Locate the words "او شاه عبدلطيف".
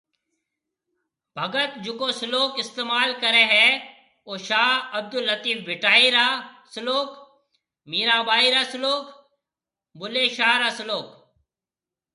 4.27-5.57